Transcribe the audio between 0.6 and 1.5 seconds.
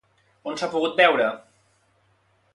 s'ha pogut veure?